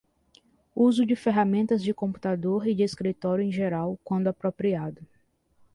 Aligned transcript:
Uso 0.75 1.05
de 1.05 1.15
ferramentas 1.15 1.83
de 1.83 1.93
computador 1.93 2.65
e 2.67 2.73
de 2.73 2.81
escritório 2.81 3.43
em 3.45 3.51
geral, 3.51 3.99
quando 4.03 4.25
apropriado. 4.29 5.05